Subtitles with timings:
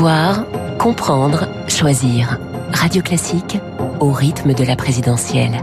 [0.00, 0.46] Savoir,
[0.78, 2.38] comprendre, choisir.
[2.72, 3.58] Radio Classique
[4.00, 5.62] au rythme de la présidentielle.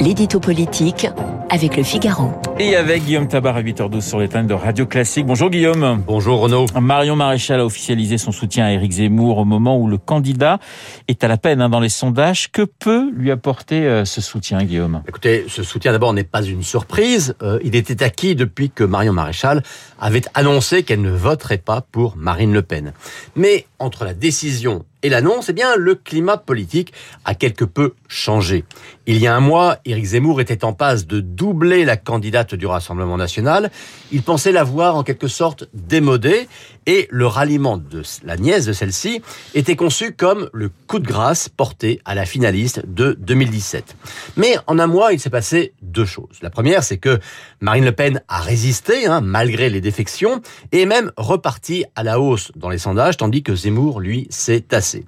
[0.00, 1.06] L'édito politique
[1.48, 2.32] avec le Figaro.
[2.60, 5.24] Et avec Guillaume Tabar à 8h12 sur les times de Radio Classique.
[5.24, 6.02] Bonjour Guillaume.
[6.04, 6.66] Bonjour Renaud.
[6.80, 10.58] Marion Maréchal a officialisé son soutien à Éric Zemmour au moment où le candidat
[11.06, 12.50] est à la peine hein, dans les sondages.
[12.50, 15.02] Que peut lui apporter euh, ce soutien, Guillaume?
[15.06, 17.36] Écoutez, ce soutien d'abord n'est pas une surprise.
[17.42, 19.62] Euh, il était acquis depuis que Marion Maréchal
[20.00, 22.92] avait annoncé qu'elle ne voterait pas pour Marine Le Pen.
[23.36, 26.92] Mais entre la décision et l'annonce, eh bien, le climat politique
[27.24, 28.64] a quelque peu changé.
[29.06, 32.66] Il y a un mois, Éric Zemmour était en passe de doubler la candidate du
[32.66, 33.70] Rassemblement national.
[34.12, 36.48] Il pensait la voir en quelque sorte démodée
[36.86, 39.20] et le ralliement de la nièce de celle-ci
[39.54, 43.96] était conçu comme le coup de grâce porté à la finaliste de 2017.
[44.36, 46.38] Mais en un mois, il s'est passé deux choses.
[46.40, 47.20] La première, c'est que
[47.60, 50.40] Marine Le Pen a résisté, hein, malgré les défections,
[50.72, 54.60] et est même reparti à la hausse dans les sondages, tandis que Zemmour, lui, s'est
[54.60, 55.04] tassé.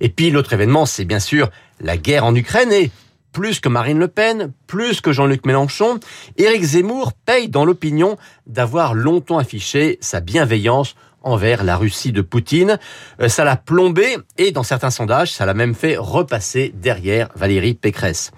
[0.00, 2.90] Et puis l'autre événement, c'est bien sûr la guerre en Ukraine et
[3.34, 5.98] plus que Marine Le Pen, plus que Jean-Luc Mélenchon,
[6.38, 12.78] Éric Zemmour paye dans l'opinion d'avoir longtemps affiché sa bienveillance envers la Russie de Poutine.
[13.20, 17.74] Euh, ça l'a plombé et dans certains sondages, ça l'a même fait repasser derrière Valérie
[17.74, 18.30] Pécresse.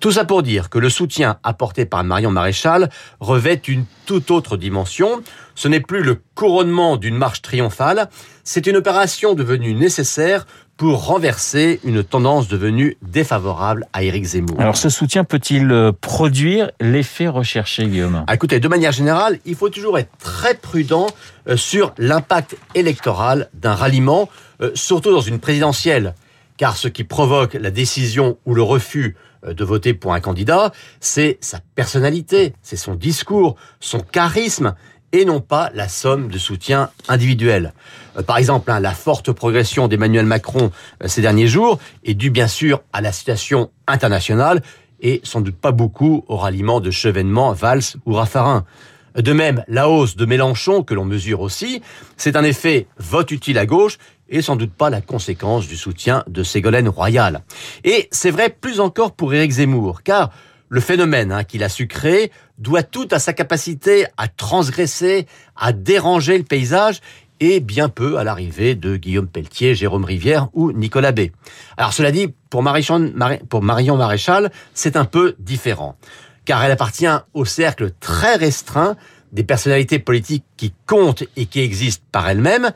[0.00, 2.88] Tout ça pour dire que le soutien apporté par Marion Maréchal
[3.20, 5.22] revêt une toute autre dimension.
[5.56, 8.08] Ce n'est plus le couronnement d'une marche triomphale,
[8.44, 10.46] c'est une opération devenue nécessaire
[10.78, 14.60] pour renverser une tendance devenue défavorable à Éric Zemmour.
[14.60, 18.24] Alors ce soutien peut-il euh, produire l'effet recherché, Guillaume?
[18.28, 21.08] Ah, Écoutez, de manière générale, il faut toujours être très prudent
[21.48, 24.30] euh, sur l'impact électoral d'un ralliement,
[24.62, 26.14] euh, surtout dans une présidentielle
[26.56, 31.38] car ce qui provoque la décision ou le refus de voter pour un candidat, c'est
[31.40, 34.74] sa personnalité, c'est son discours, son charisme,
[35.12, 37.72] et non pas la somme de soutien individuel.
[38.16, 40.70] Euh, par exemple, hein, la forte progression d'Emmanuel Macron
[41.02, 44.62] euh, ces derniers jours est due bien sûr à la situation internationale
[45.00, 48.64] et sans doute pas beaucoup au ralliement de Chevènement, Valls ou Raffarin.
[49.16, 51.82] De même, la hausse de Mélenchon, que l'on mesure aussi,
[52.16, 53.98] c'est un effet vote utile à gauche
[54.28, 57.42] et sans doute pas la conséquence du soutien de Ségolène Royal.
[57.84, 60.30] Et c'est vrai plus encore pour Éric Zemmour, car
[60.68, 65.72] le phénomène hein, qu'il a su créer doit tout à sa capacité à transgresser, à
[65.72, 67.00] déranger le paysage
[67.40, 71.28] et bien peu à l'arrivée de Guillaume Pelletier, Jérôme Rivière ou Nicolas B.
[71.76, 72.64] Alors cela dit, pour,
[73.48, 75.96] pour Marion Maréchal, c'est un peu différent
[76.48, 78.96] car elle appartient au cercle très restreint
[79.32, 82.70] des personnalités politiques qui comptent et qui existent par elles-mêmes.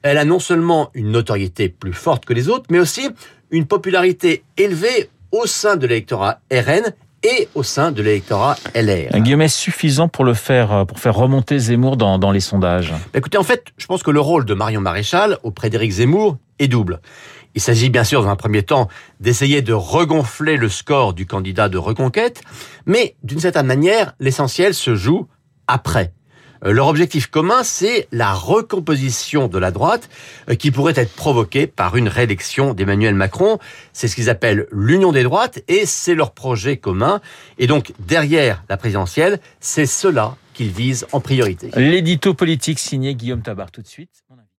[0.00, 3.10] Elle a non seulement une notoriété plus forte que les autres, mais aussi
[3.50, 9.20] une popularité élevée au sein de l'électorat RN et au sein de l'électorat LR.
[9.20, 13.38] Guillaume, est suffisant pour le faire, pour faire remonter Zemmour dans, dans les sondages Écoutez,
[13.38, 17.00] en fait, je pense que le rôle de Marion Maréchal auprès d'Éric Zemmour est double.
[17.54, 18.88] Il s'agit bien sûr dans un premier temps
[19.20, 22.42] d'essayer de regonfler le score du candidat de reconquête,
[22.86, 25.26] mais d'une certaine manière, l'essentiel se joue
[25.66, 26.12] après.
[26.64, 30.08] Euh, leur objectif commun, c'est la recomposition de la droite
[30.48, 33.58] euh, qui pourrait être provoquée par une réélection d'Emmanuel Macron.
[33.92, 37.20] C'est ce qu'ils appellent l'union des droites et c'est leur projet commun.
[37.58, 41.70] Et donc, derrière la présidentielle, c'est cela qu'ils visent en priorité.
[41.76, 44.24] L'édito politique signé Guillaume Tabar tout de suite.